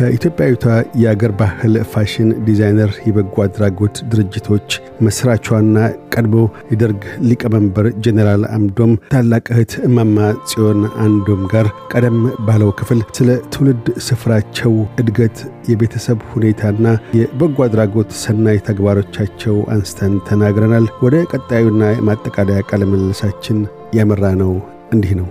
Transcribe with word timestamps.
ከኢትዮጵያዊቷ 0.00 0.64
የአገር 1.00 1.32
ባህል 1.40 1.74
fashion 1.90 2.28
designer 2.44 2.90
የበጎ 3.06 3.34
አድራጎት 3.44 3.96
ድርጅቶች 4.12 4.68
መስራቿና 5.06 5.76
ቀድሞ 6.14 6.36
የደርግ 6.70 7.02
ሊቀመንበር 7.28 7.86
ጄኔራል 8.04 8.44
አማን 8.56 8.73
አንዶም 8.73 8.92
ታላቅ 9.12 9.44
እህት 9.54 9.72
እማማ 9.88 10.16
ጽዮን 10.50 10.80
አንዶም 11.04 11.42
ጋር 11.52 11.66
ቀደም 11.92 12.16
ባለው 12.46 12.70
ክፍል 12.80 13.02
ስለ 13.18 13.28
ትውልድ 13.54 13.88
ስፍራቸው 14.06 14.72
እድገት፣ 15.02 15.36
የቤተሰብ 15.70 16.20
ሁኔታና 16.32 16.86
የበጎ 17.18 17.58
አድራጎት 17.66 18.12
ሰናይ 18.22 18.60
ተግባሮቻቸው 18.68 19.58
አንስተን 19.74 20.14
ተናግረናል። 20.28 20.88
ወደ 21.02 21.18
ቀጣዩና 21.32 21.82
ማጠቃለያ 22.08 22.64
ቃለ 22.70 22.88
ምልልሳችን 22.92 23.60
ያመራነው 23.94 24.54
እንዲህ 24.92 25.14
ነው። 25.20 25.28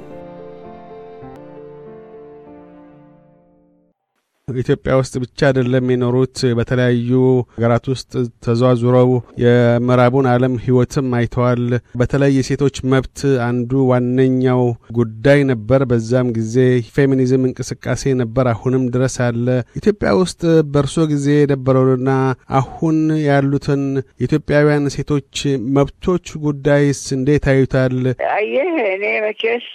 ኢትዮጵያ 4.57 4.93
ውስጥ 4.99 5.13
ብቻ 5.23 5.39
አይደለም 5.47 5.85
የኖሩት። 5.91 6.37
በተለያዩ 6.57 7.11
ሀገራት 7.53 7.85
ውስጥ 7.91 8.11
ተዘዋዙረው 8.45 9.09
የምዕራቡን 9.43 10.27
ዓለም 10.31 10.53
ሕይወትም 10.63 11.07
አይተዋል። 11.17 11.63
በተለይ 11.99 12.31
የሴቶች 12.37 12.77
መብት 12.91 13.19
አንዱ 13.47 13.71
ዋነኛው 13.89 14.63
ጉዳይ 14.97 15.39
ነበር። 15.51 15.83
በዛም 15.91 16.29
ጊዜ 16.37 16.55
ፌሚኒዝም 16.95 17.45
እንቅስቃሴ 17.49 18.13
ነበር፣ 18.21 18.47
አሁንም 18.53 18.85
ድረስ 18.93 19.17
አለ። 19.27 19.45
ኢትዮጵያ 19.79 20.11
ውስጥ 20.21 20.41
በእርሶ 20.71 20.97
ጊዜ 21.11 21.27
የነበረውንና 21.37 22.11
አሁን 22.59 22.97
ያሉትን 23.25 23.83
የኢትዮጵያውያን 24.19 24.67
ሴቶች 24.95 25.35
መብቶች 25.75 26.25
ጉዳይስ 26.45 27.01
እንዴት 27.17 27.45
አዩታል? 27.51 27.95
አየህ፣ 28.35 28.71
እኔ 28.93 29.05
መቼስ 29.23 29.67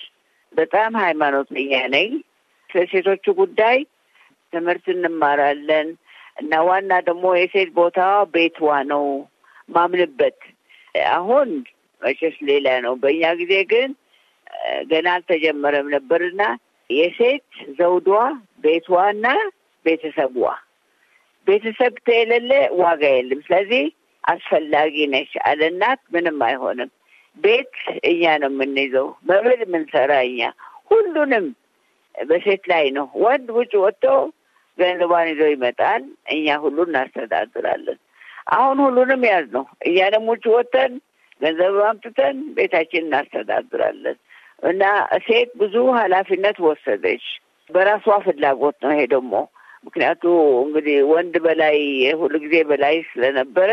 በጣም 0.52 0.92
ሃይማኖተኛ 1.02 1.72
ነኝ። 1.95 2.11
ስለ 2.70 2.83
ሴቶቹ 2.92 3.25
ጉዳይ 3.39 3.77
ትምህርት 4.55 4.87
እንማራለን 4.95 5.89
እና 6.41 6.53
ዋና 6.69 6.93
ደግሞ 7.09 7.27
የሴት 7.37 7.71
ቦታ 7.77 7.99
ቤትዋ 8.35 8.71
ነው 8.93 9.05
ማምንበት። 9.69 10.39
አሁን 11.13 11.51
መቼስ 12.03 12.37
ሌላ 12.49 12.69
ነው። 12.85 12.95
በእኛ 13.03 13.25
ጊዜ 13.41 13.55
ግን 13.73 13.91
ገና 14.91 15.07
አልተጀመረም 15.17 15.87
ነበርና 15.95 16.43
የሴት 16.91 17.47
ዘውዷ 17.79 18.09
ቤቷና 18.65 19.27
ቤተሰቧ 19.85 20.37
ቤተሰብ 21.47 21.95
ከሌለ 22.07 22.51
ዋጋ 22.81 23.03
የለም። 23.15 23.41
ስለዚህ 23.47 23.85
አስፈላጊ 24.25 24.95
ነች። 25.15 25.33
አለ 25.49 25.61
እናት 25.73 26.01
ምንም 26.15 26.39
አይሆንም። 26.47 26.91
ቤት 27.37 27.75
እኛ 28.11 28.23
ነው 28.43 28.51
የምንይዘው፣ 28.53 29.07
መብል 29.29 29.61
የምንሰራ 29.65 30.13
እኛ። 30.29 30.41
ሁሉንም 30.91 31.47
በሴት 32.15 32.65
ላይ 32.73 32.85
ነው። 32.97 33.07
ወንድ 33.25 33.49
ውጭ 33.57 33.73
ወጥቶ 33.85 34.05
ገንዘቧን 34.78 35.28
ይዞ 35.30 35.42
ይመጣል። 35.50 36.03
እኛ 36.34 36.56
ሁሉ 36.64 36.77
እናስተዳድራለን። 36.86 37.98
አሁን 38.55 38.79
ሁሉንም 38.86 39.23
ያዝ 39.29 39.46
ነው። 39.57 39.64
እኛንም 39.89 40.24
ውጭ 40.30 40.45
ወጥተን 40.55 40.95
ገንዘብ 41.40 41.77
አምጥተን 41.86 42.36
ቤታችን 42.57 43.07
እናስተዳድራለን። 43.07 44.18
እና 44.63 44.83
ሴት 45.27 45.51
ብዙ 45.61 45.74
ኃላፊነት 45.98 46.58
ወሰደች። 46.67 47.24
በራሷ 47.70 48.07
ፍላጎት 48.27 48.77
ነው 48.84 48.92
ይሄ 48.95 49.02
ደግሞ 49.14 49.33
ምክንያቱ 49.86 50.23
እንግዲህ 50.64 50.96
ወንድ 51.11 51.34
በላይ 51.46 51.77
ሁሉ 52.20 52.34
ጊዜ 52.45 52.57
በላይ 52.70 52.96
ስለነበረ 53.11 53.70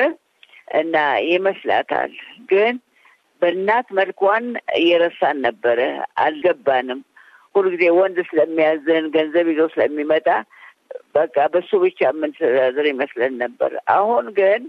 እና 0.79 0.95
ይመስላታል። 1.27 2.11
ግን 2.49 2.75
በእናት 3.41 3.87
መልኳን 3.97 4.43
እየረሳን 4.79 5.37
ነበረ፣ 5.45 5.79
አልገባንም። 6.25 6.99
ሁሉ 7.55 7.65
ጊዜ 7.73 7.85
ወንድ 7.97 8.17
ስለሚያዝን 8.29 9.05
ገንዘብ 9.15 9.47
ይዞ 9.51 9.61
ስለሚመጣ 9.73 10.27
በቃ 11.15 11.35
በሱ 11.53 11.71
ብቻ 11.83 11.99
የምንተዳደር 12.07 12.85
ይመስለን 12.89 13.33
ነበር። 13.43 13.73
አሁን 13.95 14.25
ግን 14.37 14.61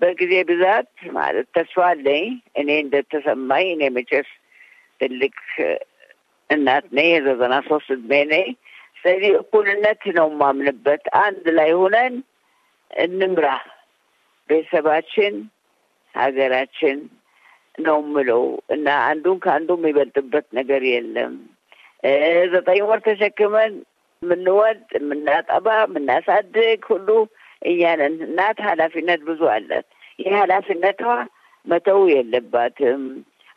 በጊዜ 0.00 0.34
ብዛት 0.50 0.88
ማለት 1.16 1.46
ተስፋ 1.56 1.78
አለኝ 1.88 2.26
እኔ 2.56 2.68
እንደተሰማኝ 2.82 3.66
እኔ 3.72 3.82
መቼስ 3.96 4.28
ትልቅ 5.00 5.36
እናት 6.50 6.86
ነኝ፣ 6.96 7.08
የዘጠና 7.10 7.56
ሶስት 7.68 7.88
እድሜ 7.96 8.12
ነኝ። 8.32 8.48
ስለዚህ 8.96 9.32
እኩልነት 9.36 10.02
ነው 10.16 10.26
የማምንበት። 10.32 11.04
አንድ 11.20 11.44
ላይ 11.58 11.70
ሆነን 11.78 12.14
እንምራ 12.90 13.48
ቤተሰባችን፣ 14.48 15.34
ሀገራችን 16.14 16.98
ነው 17.78 17.98
ምለው 18.12 18.42
እና 18.74 18.88
አንዱን 19.10 19.38
ከአንዱ 19.44 19.70
የሚበልጥበት 19.78 20.46
ነገር 20.52 20.82
የለም። 20.90 21.34
ዘጠኝ 22.52 22.80
ወር 22.88 23.00
ተሸክመን 23.06 23.72
የምንወድ 24.22 24.80
የምናጠባ 24.96 25.66
የምናሳድግ 25.78 26.56
ሁሉ 26.90 27.08
እኛ 27.62 27.82
ነን። 28.00 28.16
እናት 28.26 28.58
ኃላፊነት 28.66 29.20
ብዙ 29.28 29.40
አላት። 29.52 29.86
ይህ 30.18 30.32
ኃላፊነቷ 30.40 31.02
መተው 31.66 32.00
የለባትም። 32.10 33.02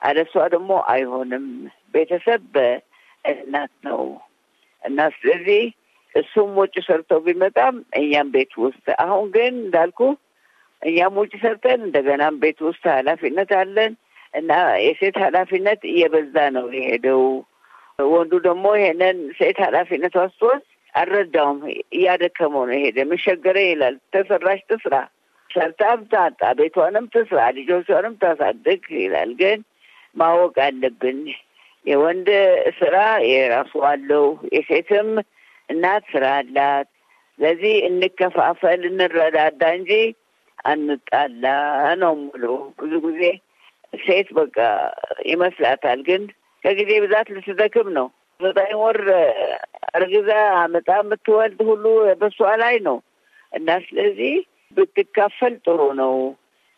አለሷ 0.02 0.34
ደግሞ 0.54 0.72
አይሆንም። 0.94 1.46
ቤተሰብ 1.94 2.42
በእናት 2.56 3.74
ነው 3.88 4.02
እና 4.84 5.00
ስለዚህ 5.18 5.62
እሱም 6.16 6.50
ውጭ 6.60 6.76
ሰርቶ 6.88 7.12
ቢመጣም 7.26 7.76
እኛም 8.00 8.28
ቤት 8.34 8.54
ውስጥ 8.64 8.86
አሁን 9.04 9.28
ግን 9.36 9.54
እንዳልኩ 9.64 10.00
እኛም 10.82 11.16
ውጭ 11.22 11.34
ሰርተን 11.44 11.80
እንደገናም 11.88 12.36
ቤት 12.44 12.60
ውስጥ 12.68 12.84
ኃላፊነት 12.96 13.52
አለን 13.60 13.94
እና 14.34 14.52
የሴት 14.86 15.18
ኃላፊነት 15.26 15.82
እየበዛ 15.92 16.36
ነው 16.56 16.68
የሄደው። 16.78 17.24
ወንዱ 18.12 18.34
ደግሞ 18.46 18.66
ይሄንን 18.78 19.18
ሴት 19.38 19.58
ኃላፊነት 19.66 20.16
ስትወስድ 20.28 20.64
አልረዳውም፣ 20.94 21.60
እያደከመው 21.98 22.64
ነው 22.70 22.76
የሄደ። 22.78 22.98
ምሸገረ 23.12 23.58
ይላል። 23.66 23.96
ተሰራሽ 24.14 24.60
ትስራ፣ 24.70 24.96
ሰርታም 25.50 26.02
ታጣ፣ 26.12 26.42
ቤቷንም 26.60 27.06
ትስራ፣ 27.16 27.40
ልጆቿንም 27.58 28.16
ታሳድግ 28.22 28.84
ይላል። 29.00 29.32
ግን 29.42 29.60
ማወቅ 30.16 30.56
አለብን 30.66 31.20
የወንድ 31.86 32.30
ስራ 32.80 32.96
የራሱ 33.30 33.74
አለው፣ 33.90 34.26
የሴትም 34.56 35.10
እናት 35.70 36.04
ስራ 36.14 36.26
አላት። 36.40 36.88
ስለዚህ 37.40 37.74
እንከፋፈል፣ 37.88 38.82
እንረዳዳ 38.90 39.64
እንጂ 39.78 39.92
አንጣላ 40.66 41.46
ነው 42.02 42.14
ሙሉ 42.22 42.44
ብዙ 42.80 42.94
ጊዜ 43.06 43.22
ሴት 44.04 44.28
በቃ 44.38 44.58
ይመስላታል 45.28 46.00
ግን 46.08 46.22
ከጊዜ 46.64 46.92
ብዛት 47.04 47.28
ልትደክም 47.36 47.90
ነው። 47.98 48.08
ዘጠኝ 48.40 48.72
ወር 48.82 49.00
እርግዛ 49.98 50.30
አመጣ 50.60 50.90
የምትወልድ 51.00 51.60
ሁሉ 51.70 51.86
በሷ 52.22 52.40
ላይ 52.62 52.76
ነው 52.88 52.98
እና 53.52 53.70
ስለዚህ 53.86 54.34
ብትካፈል 54.78 55.54
ጥሩ 55.66 55.82
ነው። 56.00 56.16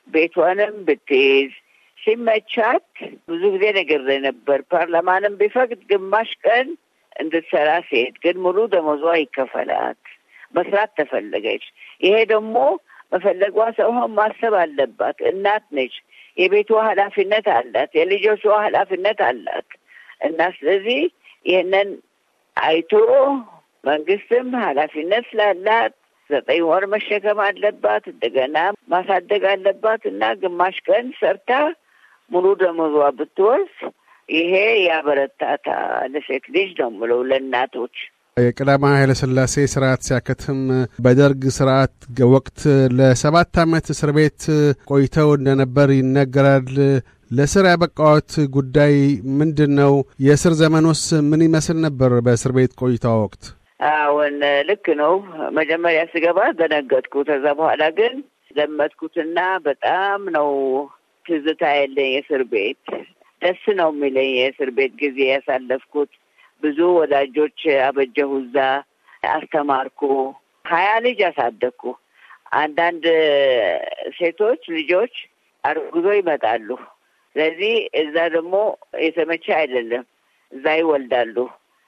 ቤቷንም 0.08 0.74
ብትይዝ 0.88 1.52
ሲመቻት 2.00 2.88
ብዙ 3.30 3.44
ጊዜ 3.54 3.66
ነገር 3.78 4.02
ነበር። 4.26 4.60
ፓርላማንም 4.72 5.38
ቢፈቅድ 5.40 5.82
ግማሽ 5.92 6.32
ቀን 6.46 6.68
እንድትሰራ 7.16 7.70
ሴት 7.90 8.16
ግን 8.24 8.36
ሙሉ 8.46 8.58
ደሞዟ 8.74 9.04
ይከፈላት። 9.20 10.02
መስራት 10.54 10.92
ተፈለገች። 10.98 11.64
ይሄ 12.02 12.16
ደግሞ 12.34 12.58
መፈለጓ 13.12 13.58
ሳይሆን 13.78 14.12
ማሰብ 14.18 14.54
አለባት። 14.62 15.18
እናት 15.32 15.66
ነች። 15.78 15.96
የቤቷ 16.38 16.72
ኃላፊነት 16.88 17.46
አላት። 17.56 17.92
የልጆቿ 18.00 18.44
ኃላፊነት 18.64 19.20
አላት 19.28 19.70
እና 20.22 20.40
ስለዚህ 20.58 21.02
ይህንን 21.46 21.90
አይቶ 22.58 22.92
መንግስትም 23.84 24.48
ኃላፊነት 24.64 25.26
ስላላት 25.32 25.94
ዘጠኝ 26.30 26.62
ወር 26.70 26.84
መሸከም 26.94 27.40
አለባት። 27.46 28.04
እንደገና 28.12 28.58
ማሳደግ 28.90 29.44
አለባት 29.52 30.04
እና 30.12 30.32
ግማሽ 30.42 30.78
ቀን 30.88 31.08
ሰርታ 31.20 31.52
ሙሉ 32.32 32.46
ደመወዟ 32.62 33.10
ብትወስድ 33.18 33.82
ይሄ 34.30 34.54
ያበረታታ 34.86 35.68
ለሴት 36.14 36.46
ልጅ 36.56 36.70
ነው 36.80 36.90
የምለው 36.92 37.20
ለእናቶች። 37.30 37.98
የቀዳማዊ 38.38 38.94
ኃይለሥላሴ 38.96 39.54
ስርዓት 39.74 40.02
ሲያከትም 40.06 40.58
በደርግ 41.04 41.44
ስርዓት 41.58 41.94
ወቅት 42.34 42.58
ለሰባት 42.98 43.58
ዓመት 43.64 43.86
እስር 43.94 44.12
ቤት 44.18 44.42
ቆይተው 44.90 45.30
እንደነበር 45.38 45.90
ይነገራል። 45.96 46.68
ለስር 47.32 47.66
ያበቃዎት 47.70 48.34
ጉዳይ 48.56 48.96
ምንድን 49.38 49.72
ነው? 49.80 49.94
የእስር 50.26 50.56
ዘመኖስ 50.62 51.02
ምን 51.30 51.44
ይመስል 51.48 51.78
ነበር? 51.86 52.12
በእስር 52.26 52.54
ቤት 52.58 52.74
ቆይታ 52.82 53.14
ወቅት 53.22 53.44
አሁን 53.94 54.36
ልክ 54.70 54.86
ነው። 55.02 55.16
መጀመሪያ 55.58 56.04
ስገባ 56.12 56.50
ደነገጥኩ። 56.60 57.24
ከዛ 57.30 57.46
በኋላ 57.60 57.84
ግን 57.98 58.14
ለመድኩትና 58.56 59.40
በጣም 59.66 60.22
ነው 60.38 60.52
ትዝታ 61.26 61.64
የለኝ 61.78 62.12
የእስር 62.14 62.44
ቤት 62.52 62.84
ደስ 63.42 63.64
ነው 63.80 63.90
የሚለኝ 63.96 64.30
የእስር 64.36 64.72
ቤት 64.78 64.94
ጊዜ 65.02 65.20
ያሳለፍኩት። 65.32 66.12
ብዙ 66.66 66.80
ወዳጆች 66.98 67.60
አበጀሁ 67.86 68.32
እዛ 68.42 68.58
አስተማርኩ። 69.32 70.00
ሀያ 70.66 70.90
ልጅ 71.06 71.20
አሳደግኩ። 71.28 71.82
አንዳንድ 72.60 73.06
ሴቶች 74.18 74.62
ልጆች 74.78 75.14
አርግዞ 75.64 76.08
ይመጣሉ። 76.18 76.68
ስለዚህ 77.36 77.74
እዛ 78.02 78.16
ደግሞ 78.36 78.56
የተመቸ 79.06 79.46
አይደለም፣ 79.60 80.04
እዛ 80.52 80.66
ይወልዳሉ። 80.80 81.38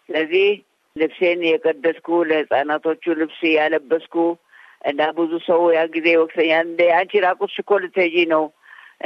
ስለዚህ 0.09 0.47
ልብሴን 0.95 1.41
የቀደስኩ 1.47 2.07
ለህፃናቶቹ 2.29 3.03
ልብስ 3.19 3.39
ያለበስኩ 3.53 4.15
እና 4.89 5.01
ብዙ 5.17 5.33
ሰው 5.47 5.61
ያ 5.75 5.81
ጊዜ 5.95 6.07
ወቅሰኛል። 6.21 6.65
እንደ 6.67 6.81
አንቺ 6.97 7.21
ራቁትሽ 7.25 7.57
እኮ 7.63 7.71
ልትሄጂ 7.83 8.17
ነው 8.33 8.43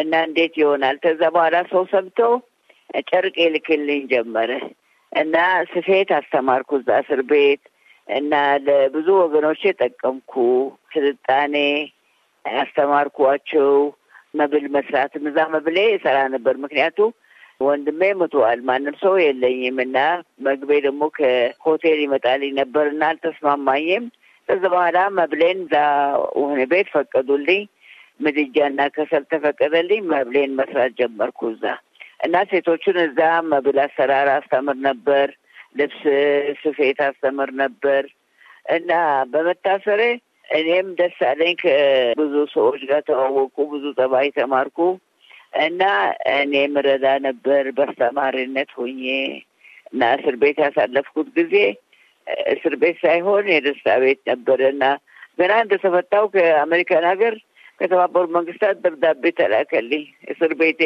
እና 0.01 0.13
እንዴት 0.27 0.53
ይሆናል? 0.61 0.95
ከዛ 1.03 1.21
በኋላ 1.35 1.55
ሰው 1.71 1.83
ሰምተው 1.93 2.33
ጨርቅ 3.09 3.35
ይልክልኝ 3.43 4.01
ጀመረ 4.11 4.51
እና 5.11 5.35
ስፌት 5.71 6.09
አስተማርኩ 6.17 6.69
እዛ 6.79 6.89
እስር 7.03 7.21
ቤት 7.31 7.63
እና 8.07 8.33
ለብዙ 8.65 9.07
ወገኖች 9.21 9.63
ጠቀምኩ። 9.81 10.33
ስልጣኔ 10.93 11.55
አስተማርኳቸው። 12.45 13.71
መብል 14.33 14.65
መስራትም 14.75 15.23
እዛ 15.29 15.39
መብሌ 15.53 15.77
ይሰራ 15.89 16.17
ነበር። 16.33 16.55
ምክንያቱ 16.63 16.97
ወንድሜ 17.61 18.01
ምቷል፣ 18.19 18.59
ማንም 18.67 18.95
ሰው 19.01 19.15
የለኝም 19.21 19.77
እና 19.83 19.97
መግቤ 20.47 20.71
ደግሞ 20.85 21.03
ከሆቴል 21.17 21.99
ይመጣልኝ 22.03 22.53
ነበር 22.61 22.85
እና 22.93 23.01
አልተስማማኝም። 23.11 24.05
ከዚ 24.49 24.63
በኋላ 24.73 24.97
መብሌን 25.17 25.59
እዛ 25.65 25.75
ወህኒ 26.39 26.61
ቤት 26.71 26.87
ፈቀዱልኝ። 26.95 27.63
ምድጃና 28.19 28.81
ከሰል 28.95 29.23
ተፈቀደልኝ። 29.31 30.01
መብሌን 30.11 30.51
መስራት 30.59 30.91
ጀመርኩ 30.99 31.39
እዛ 31.53 31.63
እና 32.21 32.35
ሴቶቹን 32.49 32.97
እዛ 33.03 33.19
መብል 33.51 33.77
አሰራር 33.83 34.27
አስተምር 34.35 34.77
ነበር። 34.87 35.27
ልብስ 35.75 36.01
ስፌት 36.61 36.99
አስተምር 37.05 37.49
ነበር 37.61 38.03
እና 38.71 38.91
በመታሰሬ 39.31 40.01
እኔም 40.49 40.87
ደስ 40.99 41.17
አለኝ። 41.29 41.53
ከብዙ 41.61 42.33
ሰዎች 42.53 42.81
ጋር 42.89 43.01
ተዋወቁ። 43.07 43.55
ብዙ 43.73 43.85
ጠባይ 43.99 44.27
ተማርኩ 44.37 44.77
እና 45.61 45.83
እኔም 46.35 46.75
ረዳ 46.85 47.05
ነበር 47.27 47.63
በአስተማሪነት 47.77 48.69
ሆኜ 48.77 49.03
እና 49.91 50.11
እስር 50.17 50.35
ቤት 50.41 50.59
ያሳለፍኩት 50.63 51.29
ጊዜ 51.37 51.55
እስር 52.49 52.73
ቤት 52.81 52.97
ሳይሆን 53.03 53.45
የደስታ 53.51 53.95
ቤት 54.03 54.19
ነበረ 54.31 54.61
እና 54.73 54.85
ገና 55.39 55.53
እንደተፈታው 55.63 56.25
ከአሜሪካን 56.33 57.05
ሀገር 57.11 57.35
ከተባበሩት 57.79 58.31
መንግስታት 58.35 58.77
ደብዳቤ 58.83 59.31
ተላከልኝ። 59.39 60.03
እስር 60.31 60.51
ቤቴ 60.59 60.81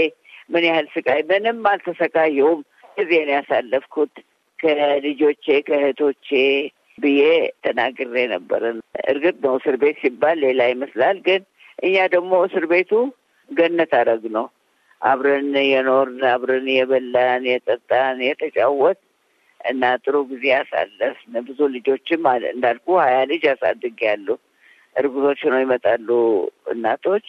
ምን 0.50 0.64
ያህል 0.68 0.88
ስቃይ፣ 0.94 1.22
ምንም 1.30 1.60
አልተሰቃየውም 1.72 2.60
ጊዜ 2.98 3.12
ነው 3.28 3.34
ያሳለፍኩት 3.38 4.14
ከልጆቼ 4.60 5.46
ከእህቶቼ 5.68 6.28
ብዬ 6.98 7.22
ተናግሬ 7.64 8.16
ነበር። 8.34 8.62
እርግጥ 9.12 9.36
ነው 9.46 9.54
እስር 9.60 9.76
ቤት 9.82 9.98
ሲባል 10.04 10.38
ሌላ 10.46 10.62
ይመስላል፣ 10.72 11.18
ግን 11.28 11.42
እኛ 11.80 11.96
ደግሞ 12.14 12.34
እስር 12.48 12.66
ቤቱ 12.72 12.92
ገነት 13.50 13.92
አረግ 14.00 14.24
ነው። 14.38 14.46
አብረን 15.02 15.50
የኖርን 15.66 16.22
አብረን 16.32 16.68
የበላን 16.74 17.44
የጠጣን 17.50 18.20
የተጫወት 18.28 19.00
እና 19.62 19.84
ጥሩ 20.04 20.16
ጊዜ 20.32 20.46
ያሳለፍን 20.54 21.36
ብዙ 21.48 21.60
ልጆችም 21.76 22.24
እንዳልኩ 22.50 22.88
ሀያ 23.04 23.18
ልጅ 23.32 23.44
አሳድጌያለሁ። 23.52 24.36
እርጉዞች 24.96 25.42
ነው 25.52 25.60
ይመጣሉ 25.64 26.10
እናቶች 26.74 27.28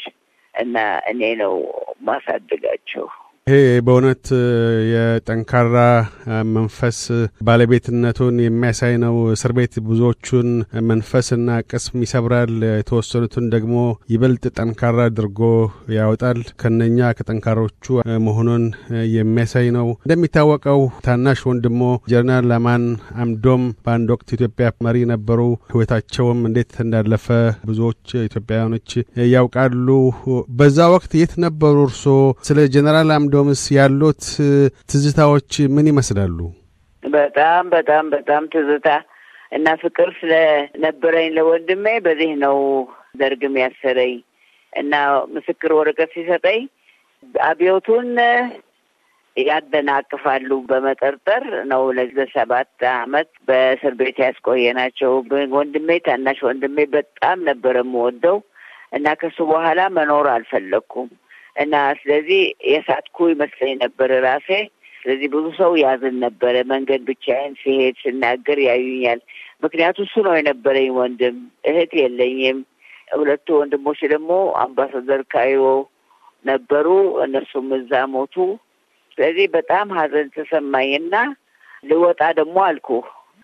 እና 0.57 0.77
እኔ 1.07 1.23
ነው 1.35 1.55
ማሳድጋቸው። 2.03 3.07
ይሄ 3.47 3.57
በእውነት 3.87 4.25
የጠንካራ 4.93 5.75
መንፈስ 6.55 6.97
ባለቤትነቱን 7.47 8.39
የሚያሳይ 8.45 8.95
ነው። 9.03 9.17
እስር 9.35 9.53
ቤት 9.59 9.75
ብዙዎቹን 9.89 10.49
መንፈስና 10.89 11.59
ቅስም 11.71 11.99
ይሰብራል፣ 12.05 12.51
የተወሰኑትን 12.71 13.45
ደግሞ 13.53 13.75
ይበልጥ 14.13 14.43
ጠንካራ 14.57 15.05
አድርጎ 15.11 15.41
ያወጣል። 15.99 16.41
ከነኛ 16.63 17.13
ከጠንካሮቹ 17.19 17.85
መሆኑን 18.27 18.65
የሚያሳይ 19.15 19.69
ነው። 19.79 19.87
እንደሚታወቀው 20.01 20.83
ታናሽ 21.07 21.43
ወንድሞ 21.51 21.81
ጀነራል 22.13 22.57
አማን 22.59 22.85
አምዶም 23.21 23.63
በአንድ 23.85 24.11
ወቅት 24.15 24.35
ኢትዮጵያ 24.37 24.73
መሪ 24.87 25.07
ነበሩ። 25.13 25.41
ሕይወታቸውም 25.71 26.43
እንዴት 26.51 26.75
እንዳለፈ 26.85 27.29
ብዙዎች 27.69 28.05
ኢትዮጵያውያኖች 28.25 28.91
ያውቃሉ። 29.31 29.89
በዛ 30.59 30.91
ወቅት 30.95 31.15
የት 31.19 31.33
ነበሩ 31.47 31.79
እርስዎ? 31.87 32.19
ስለ 32.47 32.59
ጀነራል 32.75 33.09
አምዶ 33.17 33.33
ዶምስ 33.37 33.63
ያሉት 33.77 34.23
ትዝታዎች 34.91 35.53
ምን 35.75 35.87
ይመስላሉ? 35.91 36.39
በጣም 37.03 37.65
በጣም 37.71 38.05
በጣም 38.11 38.43
ትዝታ 38.53 38.89
እና 39.53 39.75
ፍቅር 39.83 40.09
ስለነበረኝ 40.21 41.29
ለወንድሜ 41.37 41.87
በዚህ 42.07 42.33
ነው 42.45 42.57
ደርግም 43.17 43.57
ያሰረኝ 43.63 44.15
እና 44.73 44.95
ምስክር 45.35 45.71
ወረቀት 45.79 46.11
ሲሰጠኝ 46.17 46.63
አብዮቱን 47.47 48.09
ያደናቅፋሉ 49.37 50.51
በመጠርጠር 50.69 51.43
ነው 51.71 51.83
ለሰባት 51.93 52.71
አመት 52.95 53.31
በእስር 53.49 53.95
ቤት 53.95 54.19
ያስቆየናቸው። 54.25 55.13
ወንድሜ 55.57 55.99
ታናሽ 56.07 56.39
ወንድሜ 56.49 56.87
በጣም 56.97 57.39
ነበረ 57.51 57.77
የምወደው 57.85 58.39
እና 58.93 59.15
ከሱ 59.21 59.39
በኋላ 59.51 59.81
መኖር 59.97 60.27
አልፈለግኩም 60.35 61.09
እና 61.57 61.75
ስለዚህ 62.01 62.41
የሳትኩ 62.71 63.29
ይመስለኝ 63.31 63.75
ነበር 63.85 64.11
ራሴ። 64.25 64.49
ስለዚህ 65.01 65.29
ብዙ 65.35 65.47
ሰው 65.59 65.73
ያዝን 65.81 66.17
ነበረ። 66.25 66.55
መንገድ 66.71 67.03
ብቻዬን 67.09 67.53
ሲሄድ 67.61 67.97
ስናገር 68.03 68.59
ያዩኛል። 68.65 69.21
ምክንያቱ 69.63 69.99
እሱ 70.07 70.15
ነው 70.27 70.35
የነበረኝ 70.37 70.89
ወንድም። 70.99 71.37
እህት 71.71 71.93
የለኝም። 72.01 72.59
ሁለቱ 73.15 73.49
ወንድሞች 73.59 74.01
ደግሞ 74.13 74.31
አምባሳደር 74.63 75.21
ካይሮ 75.33 75.63
ነበሩ። 76.45 76.87
እነሱም 77.25 77.69
እዛ 77.79 78.03
ሞቱ። 78.15 78.35
ስለዚህ 79.19 79.47
በጣም 79.55 79.87
ሀዘን 79.99 80.29
ተሰማኝና 80.35 81.15
ልወጣ 81.85 82.23
ደግሞ 82.39 82.57
አልኩ 82.69 82.89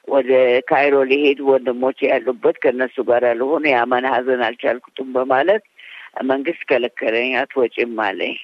ወደ 0.08 0.30
ካይሮ 0.68 0.94
ሊሄድ 1.10 1.40
ወንድሞች 1.48 1.98
ያሉበት 2.06 2.56
ከእነሱ 2.62 2.96
ጋር 3.10 3.24
ልሆን 3.40 3.64
የአማን 3.70 4.06
ሀዘን 4.12 4.40
አልቻልኩትም 4.46 5.08
በማለት 5.16 5.62
መንግስት 6.16 6.62
ከለከለኝ። 6.70 7.30
አትወጪም 7.40 7.94
አለኝ። 8.04 8.36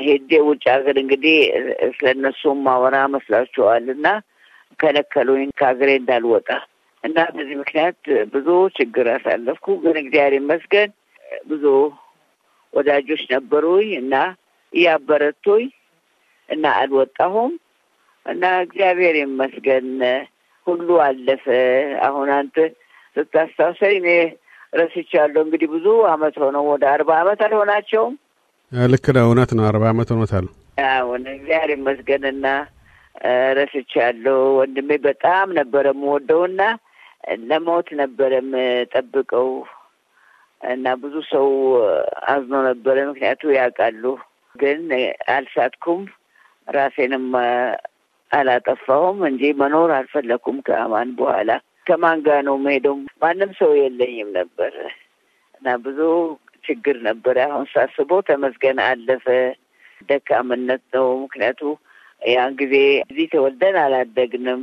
ሄዴ 0.00 0.30
ውጭ 0.46 0.64
ሀገር 0.74 0.96
እንግዲህ 1.00 1.38
ስለ 1.96 2.06
እነሱም 2.14 2.60
ማወራ 2.66 2.96
መስላችኋል 3.14 3.86
እና 3.94 4.06
ከለከሉኝ 4.78 5.48
ከሀገሬ 5.58 5.90
እንዳልወጣ 5.98 6.48
እና 7.04 7.18
በዚህ 7.34 7.56
ምክንያት 7.60 7.98
ብዙ 8.32 8.46
ችግር 8.76 9.06
አሳለፍኩ። 9.14 9.66
ግን 9.82 9.96
እግዚአብሔር 10.02 10.34
ይመስገን 10.38 10.90
ብዙ 11.46 11.64
ወዳጆች 12.72 13.22
ነበሩኝ 13.32 13.90
እና 14.00 14.14
እያበረቱኝ 14.72 15.66
እና 16.48 16.64
አልወጣሁም 16.78 17.52
እና 18.26 18.44
እግዚአብሔር 18.64 19.16
ይመስገን 19.20 19.88
ሁሉ 20.66 20.88
አለፈ። 21.06 21.46
አሁን 22.02 22.28
አንተ 22.36 22.56
ስታስታውሰኝ 23.16 23.96
እኔ 24.00 24.08
ረስቻለሁ። 24.74 25.40
እንግዲህ 25.44 25.68
ብዙ 25.74 25.86
አመት 26.12 26.36
ሆነው 26.42 26.64
ወደ 26.70 26.84
አርባ 26.92 27.10
አመት 27.22 27.40
አልሆናቸውም። 27.46 28.14
ልክ 28.88 29.06
ነው፣ 29.16 29.24
እውነት 29.26 29.50
ነው። 29.56 29.64
አርባ 29.68 29.84
አመት 29.92 30.08
ሆኖታል። 30.14 30.46
አሁን 30.90 31.22
እግዚአብሔር 31.34 31.70
ይመስገንና 31.74 32.46
ረስቻለሁ። 33.58 34.38
ወንድሜ 34.58 34.90
በጣም 35.04 35.46
ነበረ 35.58 35.86
የምወደውና 35.92 36.62
ለሞት 37.44 37.88
ነበረ 38.00 38.32
የምጠብቀው 38.40 39.48
እና 40.68 40.86
ብዙ 41.02 41.14
ሰው 41.30 41.46
አዝኖ 42.28 42.54
ነበረ። 42.68 42.96
ምክንያቱ 43.10 43.52
ያውቃሉ። 43.56 44.04
ግን 44.54 44.80
አልሳትኩም፣ 45.34 46.02
ራሴንም 46.68 47.24
አላጠፋሁም 48.30 49.18
እንጂ 49.28 49.42
መኖር 49.60 49.90
አልፈለኩም 49.96 50.58
ከአማን 50.66 51.08
በኋላ 51.18 51.50
ከማን 51.86 52.18
ጋር 52.26 52.40
ነው 52.46 52.56
መሄደው? 52.64 52.94
ማንም 53.22 53.50
ሰው 53.58 53.70
የለኝም 53.78 54.30
ነበር 54.38 54.72
እና 55.56 55.74
ብዙ 55.84 55.98
ችግር 56.64 56.96
ነበረ። 57.08 57.36
አሁን 57.48 57.66
ሳስበው 57.72 58.20
ተመስገን 58.28 58.78
አለፈ። 58.86 59.26
ደካምነት 60.08 60.82
ነው። 60.94 61.06
ምክንያቱ 61.22 61.60
ያን 62.28 62.52
ጊዜ 62.60 62.74
እዚህ 63.04 63.26
ተወልደን 63.32 63.76
አላደግንም 63.82 64.62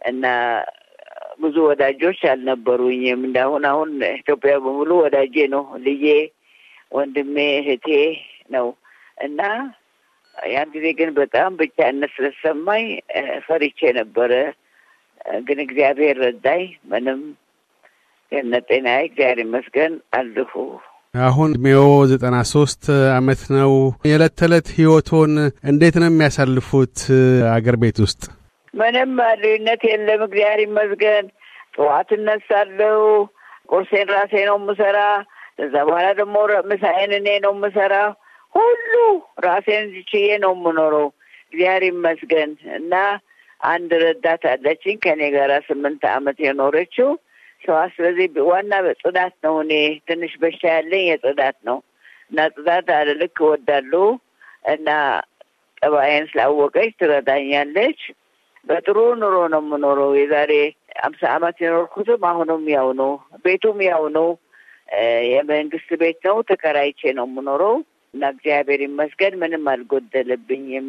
እና 0.00 0.24
ብዙ 1.40 1.56
ወዳጆች 1.68 2.20
አልነበሩኝም። 2.30 3.20
እንዳሁን 3.26 3.64
አሁን 3.70 3.90
ኢትዮጵያ 4.14 4.54
በሙሉ 4.58 4.90
ወዳጄ 5.04 5.36
ነው። 5.54 5.64
ልዬ፣ 5.84 6.04
ወንድሜ፣ 6.92 7.36
እህቴ 7.60 7.88
ነው 8.50 8.68
እና 9.18 9.40
ያን 10.36 10.68
ጊዜ 10.74 10.86
ግን 10.98 11.10
በጣም 11.16 11.50
ብቻነት 11.60 12.10
ስለሰማኝ 12.16 12.84
ፈሪቼ 13.46 13.80
ነበረ 13.98 14.32
ግን 15.46 15.58
እግዚአብሔር 15.64 16.16
ረዳኝ። 16.24 16.62
ምንም 16.90 17.20
ጤናዬ 18.68 19.00
እግዚአብሔር 19.04 19.38
ይመስገን 19.44 19.92
አለሁ። 20.12 20.52
አሁን 21.14 21.50
እድሜዎ 21.52 21.82
ዘጠና 22.10 22.36
ሶስት 22.52 22.82
አመት 23.16 23.42
ነው። 23.54 23.70
የዕለት 24.04 24.34
ተዕለት 24.40 24.68
ህይወቶን 24.76 25.32
እንዴት 25.70 25.96
ነው 26.00 26.08
የሚያሳልፉት 26.10 26.96
አገር 27.52 27.76
ቤት 27.82 27.98
ውስጥ? 28.04 28.20
ምንም 28.74 29.12
ልዩነት 29.42 29.82
የለም። 29.90 30.22
እግዚአብሔር 30.26 30.60
ይመስገን። 30.66 31.26
ጠዋት 31.76 32.10
እነሳለሁ። 32.16 32.98
ቁርሴን 33.70 34.08
ራሴ 34.14 34.34
ነው 34.48 34.56
የምሰራ። 34.60 34.98
ከዛ 35.58 35.74
በኋላ 35.88 36.08
ደግሞ 36.20 36.36
ምሳዬን 36.70 37.12
እኔ 37.18 37.28
ነው 37.44 37.52
የምሰራ። 37.56 37.94
ሁሉ 38.54 38.92
ራሴን 39.44 39.86
ችዬ 40.10 40.28
ነው 40.44 40.52
የምኖረው። 40.56 41.08
እግዚአብሔር 41.46 41.84
ይመስገን 41.90 42.50
እና 42.78 42.94
አንድ 43.60 43.90
ረዳት 44.02 44.42
አለችኝ 44.50 44.96
ከእኔ 45.02 45.22
ጋር 45.34 45.50
ስምንት 45.68 46.02
አመት 46.12 46.38
የኖረችው 46.44 47.08
ሰዋ። 47.62 47.78
ስለዚህ 47.94 48.26
ዋና 48.48 48.72
ጽዳት 49.00 49.34
ነው። 49.46 49.54
እኔ 49.64 49.72
ትንሽ 50.08 50.32
በሽታ 50.42 50.64
ያለኝ 50.74 51.04
የጽዳት 51.08 51.58
ነው 51.68 51.78
እና 52.30 52.40
ጽዳት 52.56 52.88
አለ 52.96 53.08
ልክ 53.20 53.36
እወዳለሁ 53.44 54.04
እና 54.72 54.88
ጠባዬን 55.82 56.28
ስላወቀች 56.30 56.92
ትረዳኛለች። 57.00 58.00
በጥሩ 58.66 58.98
ኑሮ 59.20 59.36
ነው 59.52 59.60
የምኖረው። 59.64 60.10
የዛሬ 60.18 60.52
አምሳ 61.04 61.22
አመት 61.34 61.56
የኖርኩትም 61.64 62.24
አሁንም 62.30 62.64
ያው 62.74 62.88
ነው። 63.00 63.12
ቤቱም 63.44 63.78
ያው 63.86 64.04
ነው። 64.16 64.28
የመንግስት 65.30 65.90
ቤት 66.00 66.20
ነው። 66.28 66.36
ተከራይቼ 66.48 67.00
ነው 67.18 67.26
የምኖረው 67.28 67.74
እና 68.14 68.24
እግዚአብሔር 68.34 68.80
ይመስገን 68.86 69.34
ምንም 69.40 69.64
አልጎደለብኝም። 69.72 70.88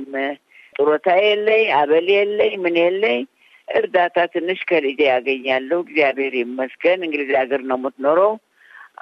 ጡረታ 0.80 1.08
የለኝ፣ 1.22 1.66
አበል 1.78 2.08
የለኝ፣ 2.14 2.54
ምን 2.64 2.76
የለኝ። 2.82 3.22
እርዳታ 3.68 4.18
ትንሽ 4.34 4.60
ከልጄ 4.70 5.00
ያገኛለሁ። 5.10 5.80
እግዚአብሔር 5.84 6.34
ይመስገን። 6.40 7.00
እንግሊዝ 7.06 7.32
ሀገር 7.40 7.62
ነው 7.70 7.78
የምትኖረው። 7.80 8.32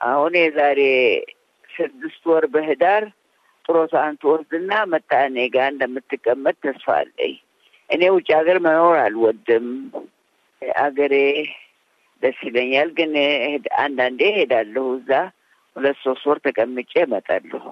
አሁን 0.08 0.34
የዛሬ 0.40 0.80
ስድስት 1.70 2.24
ወር 2.32 2.46
በህዳር 2.54 3.04
ጡረታን 3.66 4.14
ትወስድና 4.22 4.72
መጣ 4.92 5.12
እኔ 5.28 5.38
ጋር 5.56 5.68
እንደምትቀመጥ 5.72 6.56
ተስፋ 6.66 6.88
አለኝ። 7.00 7.34
እኔ 7.90 8.04
ውጭ 8.16 8.30
ሀገር 8.38 8.58
መኖር 8.66 8.96
አልወድም። 9.04 9.68
አገሬ 10.82 11.16
ደስ 12.24 12.40
ይለኛል፣ 12.48 12.90
ግን 12.98 13.12
አንዳንዴ 13.82 14.22
ሄዳለሁ። 14.38 14.86
እዛ 14.98 15.12
ሁለት 15.76 15.98
ሶስት 16.06 16.24
ወር 16.30 16.40
ተቀምጬ 16.46 16.94
እመጣለሁ። 17.04 17.64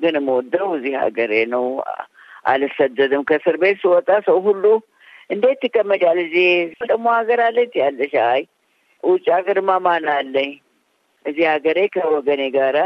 ግን 0.00 0.16
የምወደው 0.18 0.68
እዚህ 0.76 0.94
ሀገሬ 1.04 1.32
ነው። 1.54 1.64
አልሰደድም። 2.46 3.22
ከእስር 3.28 3.56
ቤት 3.62 3.78
ስወጣ 3.82 4.08
ሰው 4.26 4.38
ሁሉ 4.46 4.64
እንዴት 5.30 5.58
ትቀመጫለሽ? 5.64 6.26
እዚህ 6.28 6.48
ደግሞ 6.90 7.06
ሀገር 7.16 7.40
አለች 7.46 7.72
ያለሽ? 7.82 8.12
አይ 8.28 8.42
ውጭ 9.02 9.26
ሀገርማ 9.36 9.70
ማን 9.84 10.06
አለኝ? 10.14 10.50
እዚህ 11.24 11.44
ሀገሬ 11.52 11.78
ከወገኔ 11.94 12.42
ጋራ 12.56 12.78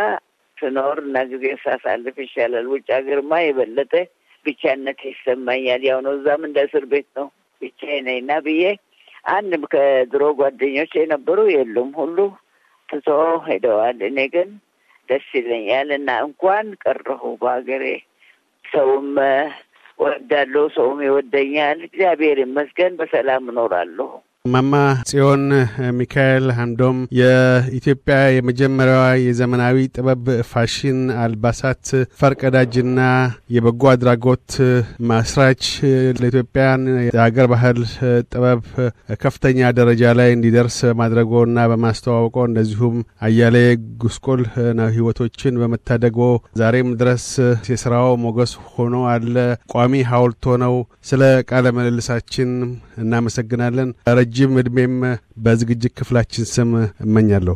ስኖር 0.56 0.98
እና 1.04 1.18
ጊዜ 1.30 1.44
ሳሳልፍ 1.62 2.16
ይሻላል። 2.24 2.66
ውጭ 2.72 2.86
ሀገርማ 2.96 3.32
የበለጠ 3.42 3.92
ብቻነት 4.46 5.00
ይሰማኛል። 5.08 5.82
ያው 5.88 5.98
ነው፣ 6.04 6.12
እዛም 6.18 6.42
እንደ 6.48 6.58
እስር 6.68 6.84
ቤት 6.92 7.08
ነው። 7.18 7.26
ብቻዬን 7.62 8.04
ነኝ 8.06 8.18
እና 8.22 8.32
ብዬ 8.46 8.62
አንድም 9.30 9.64
ከድሮ 9.72 10.22
ጓደኞች 10.38 10.92
የነበሩ 10.98 11.38
የሉም፣ 11.54 11.90
ሁሉ 12.00 12.18
ትቶ 12.88 13.08
ሄደዋል። 13.46 13.98
እኔ 14.08 14.18
ግን 14.34 14.48
ደስ 15.08 15.26
ይለኛል 15.36 15.88
እና 15.98 16.10
እንኳን 16.26 16.66
ቀረሁ 16.84 17.22
በሀገሬ 17.42 17.84
ሰውም 18.70 19.08
ወዳለሁ፣ 19.98 20.64
ሰውም 20.74 20.98
ይወደኛል። 21.06 21.78
እግዚአብሔር 21.86 22.38
ይመስገን 22.38 22.92
በሰላም 23.00 23.44
እኖራለሁ። 23.52 24.08
ማማ 24.44 24.74
ጽዮን 25.08 25.42
ሚካኤል 25.96 26.44
አንዶም 26.54 26.98
የኢትዮጵያ 27.16 28.14
የመጀመሪያዋ 28.34 29.02
የዘመናዊ 29.22 29.82
ጥበብ 29.94 30.22
ፋሽን 30.50 31.00
አልባሳት 31.24 31.84
ፈርቀዳጅና 32.20 33.00
የበጎ 33.54 33.82
አድራጎት 33.92 34.48
ማስራች 35.10 35.64
ለኢትዮጵያን 36.20 36.84
የሀገር 37.08 37.48
ባህል 37.52 37.80
ጥበብ 38.30 38.62
ከፍተኛ 39.24 39.72
ደረጃ 39.78 40.14
ላይ 40.20 40.32
እንዲደርስ 40.36 40.78
በማድረጎና 40.88 41.66
በማስተዋወቆ 41.72 42.46
እንደዚሁም 42.46 42.96
አያሌ 43.26 43.58
ጉስቁል 44.02 44.42
ህይወቶችን 44.96 45.60
በመታደጎ 45.62 46.18
ዛሬም 46.60 46.96
ድረስ 47.00 47.28
የስራው 47.70 48.10
ሞገስ 48.24 48.54
ሆኖ 48.72 49.04
አለ 49.12 49.36
ቋሚ 49.74 50.02
ሐውልት 50.10 50.42
ሆነው 50.52 50.74
ስለ 51.08 51.22
ቃለ 51.48 51.66
ምልልሳችን 51.76 52.50
እናመሰግናለን። 53.02 53.88
ረጅም 54.30 54.52
እድሜም 54.60 54.92
በዝግጅት 55.44 55.92
ክፍላችን 55.98 56.44
ስም 56.50 56.68
እመኛለሁ። 57.04 57.54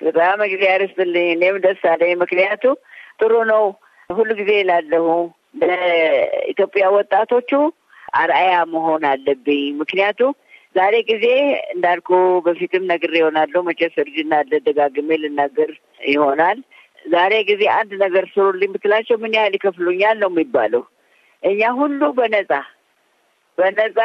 በጣም 0.00 0.38
እግዚአብሔር 0.46 0.82
ይስጥልኝ። 0.84 1.26
እኔም 1.34 1.56
ደስ 1.64 1.82
አለኝ። 1.90 2.12
ምክንያቱ 2.22 2.64
ጥሩ 3.20 3.32
ነው። 3.50 3.64
ሁሉ 4.10 4.28
ጊዜ 4.40 4.50
ይላለሁ 4.58 5.04
ለኢትዮጵያ 5.60 6.86
ወጣቶቹ 6.96 7.50
አርአያ 8.20 8.54
መሆን 8.72 9.04
አለብኝ። 9.10 9.62
ምክንያቱ 9.82 10.20
ዛሬ 10.74 10.96
ጊዜ 11.10 11.26
እንዳልኩ 11.74 12.10
በፊትም 12.46 12.88
ነግሬ 12.90 13.14
ይሆናለሁ። 13.22 13.62
መቼስ 13.68 13.94
እርጅና 14.04 14.32
አለ፣ 14.40 14.52
ደጋግሜ 14.66 15.20
ልናገር 15.22 15.72
ይሆናል። 16.08 16.58
ዛሬ 17.06 17.34
ጊዜ 17.50 17.62
አንድ 17.78 17.92
ነገር 18.04 18.26
ስሩልኝ 18.34 18.72
ብትላቸው 18.74 19.18
ምን 19.22 19.36
ያህል 19.38 19.56
ይከፍሉኛል 19.58 20.18
ነው 20.24 20.32
የሚባለው። 20.32 20.84
እኛ 21.42 21.70
ሁሉ 21.78 22.00
በነጻ 22.18 22.52
በነጻ 23.60 23.98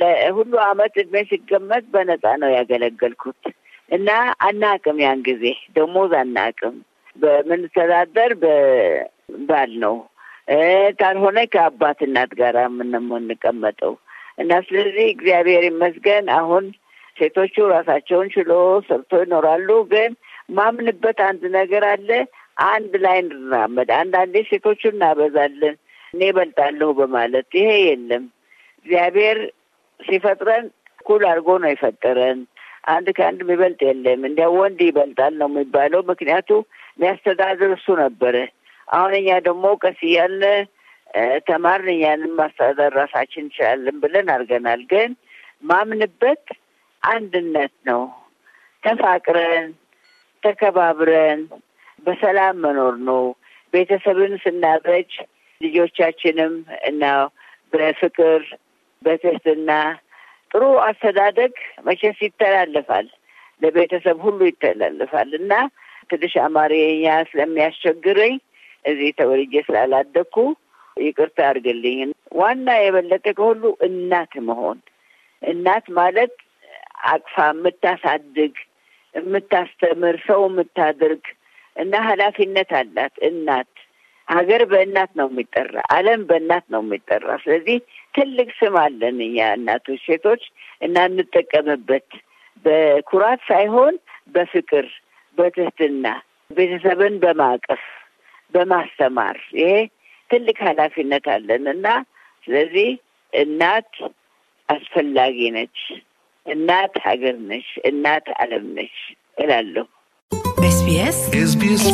ለሁሉ 0.00 0.52
አመት 0.66 0.94
እድሜ 1.02 1.22
ሲገመት 1.30 1.84
በነጻ 1.94 2.24
ነው 2.42 2.50
ያገለገልኩት 2.56 3.42
እና 3.90 4.10
አናቅም። 4.46 4.98
ያን 5.04 5.20
ጊዜ 5.28 5.44
ደሞዝ 5.76 6.12
አናቅም። 6.20 6.76
በምንተዳደር 7.16 8.32
በባል 8.42 9.72
ነው 9.84 9.96
ካልሆነ 11.00 11.38
ከአባት 11.52 11.98
እናት 12.06 12.30
ጋር 12.38 12.54
የምንቀመጠው 12.60 13.92
እና 14.38 14.52
ስለዚህ 14.66 15.06
እግዚአብሔር 15.08 15.64
ይመስገን 15.68 16.26
አሁን 16.38 16.64
ሴቶቹ 17.16 17.54
ራሳቸውን 17.74 18.28
ችሎ 18.34 18.52
ሰርቶ 18.86 19.20
ይኖራሉ። 19.22 19.70
ግን 19.92 20.12
ማምንበት 20.50 21.18
አንድ 21.28 21.42
ነገር 21.58 21.84
አለ። 21.90 22.10
አንድ 22.68 22.92
ላይ 23.04 23.16
እንድራመድ። 23.22 23.90
አንዳንዴ 23.98 24.36
ሴቶቹ 24.48 24.82
እናበዛለን 24.90 25.76
እኔ 26.14 26.22
እበልጣለሁ 26.32 26.88
በማለት 26.98 27.48
ይሄ 27.58 27.70
የለም። 27.84 28.24
እግዚአብሔር 28.86 29.38
ሲፈጥረን 30.00 30.66
እኩል 31.00 31.22
አድርጎ 31.30 31.50
ነው 31.62 31.70
የፈጠረን። 31.72 32.38
አንድ 32.90 33.06
ከአንድ 33.16 33.40
የሚበልጥ 33.44 33.80
የለም። 33.86 34.20
እንዲያ 34.28 34.46
ወንድ 34.54 34.78
ይበልጣል 34.86 35.34
ነው 35.40 35.48
የሚባለው። 35.50 36.00
ምክንያቱ 36.10 36.48
የሚያስተዳድር 36.92 37.72
እሱ 37.76 37.96
ነበረ። 38.02 38.36
አሁን 38.88 39.12
እኛ 39.18 39.30
ደግሞ 39.48 39.66
ቀስ 39.82 39.98
እያለ 40.08 40.42
ተማርን፣ 41.48 41.90
እኛንም 41.94 42.32
ማስተዳደር 42.40 42.92
ራሳችን 43.00 43.44
እንችላለን 43.44 43.96
ብለን 44.02 44.28
አድርገናል። 44.34 44.82
ግን 44.92 45.10
ማምንበት 45.62 46.44
አንድነት 47.02 47.74
ነው። 47.88 48.02
ተፋቅረን 48.82 49.68
ተከባብረን 50.42 51.40
በሰላም 52.06 52.56
መኖር 52.64 52.94
ነው። 53.08 53.22
ቤተሰብን 53.72 54.32
ስናበጅ 54.44 55.10
ልጆቻችንም 55.60 56.54
እና 56.82 57.02
በፍቅር 57.72 58.40
በትህትና 59.02 59.70
ጥሩ 60.50 60.62
አስተዳደግ 60.86 61.52
መቼስ 61.86 62.18
ይተላለፋል፣ 62.26 63.06
ለቤተሰብ 63.62 64.18
ሁሉ 64.26 64.40
ይተላለፋል 64.48 65.30
እና 65.40 65.52
ትንሽ 66.10 66.34
አማርኛ 66.44 67.06
ስለሚያስቸግረኝ 67.30 68.34
እዚህ 68.84 69.10
ተወልጄ 69.18 69.54
ስላላደግኩ 69.66 70.36
ይቅርታ 70.96 71.38
አድርግልኝ። 71.48 71.98
ዋና 72.38 72.68
የበለጠ 72.80 73.26
ከሁሉ 73.38 73.62
እናት 73.86 74.32
መሆን 74.48 74.78
እናት 75.42 75.86
ማለት 75.98 76.34
አቅፋ 77.10 77.34
የምታሳድግ 77.50 78.54
የምታስተምር፣ 79.14 80.16
ሰው 80.26 80.40
የምታደርግ 80.48 81.22
እና 81.76 81.94
ኃላፊነት 82.08 82.70
አላት 82.80 83.14
እናት። 83.28 83.70
ሀገር 84.28 84.62
በእናት 84.70 85.10
ነው 85.18 85.28
የሚጠራ፣ 85.30 85.74
ዓለም 85.94 86.20
በእናት 86.28 86.64
ነው 86.74 86.82
የሚጠራ። 86.84 87.28
ስለዚህ 87.44 87.78
ትልቅ 88.14 88.48
ስም 88.58 88.74
አለን 88.82 89.18
እኛ 89.26 89.38
እናቶች 89.56 90.00
ሴቶች 90.06 90.42
እና 90.80 91.04
እንጠቀምበት 91.10 92.08
በኩራት 92.64 93.40
ሳይሆን 93.48 93.94
በፍቅር 94.28 94.86
በትህትና 95.38 96.06
ቤተሰብን 96.50 97.14
በማቀፍ 97.18 97.82
በማስተማር 98.54 99.36
ይሄ 99.60 99.72
ትልቅ 100.30 100.56
ኃላፊነት 100.68 101.26
አለን 101.34 101.64
እና 101.74 101.86
ስለዚህ 102.44 102.90
እናት 103.32 103.92
አስፈላጊ 104.68 105.38
ነች። 105.50 105.78
እናት 106.46 106.94
ሀገር 107.06 107.36
ነች። 107.50 107.70
እናት 107.84 108.28
ዓለም 108.42 108.66
ነች 108.78 108.98
እላለሁ። 109.38 109.86
SBS 110.70 111.18
SBS 111.44 111.84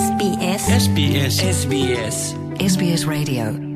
SBS 0.77 1.35
SBS 1.53 2.19
SBS 2.65 3.03
Radio 3.07 3.76